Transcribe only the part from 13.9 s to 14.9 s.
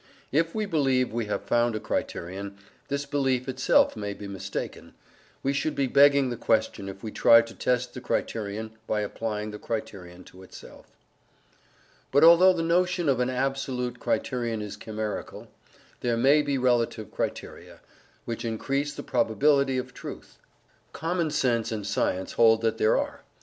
criterion is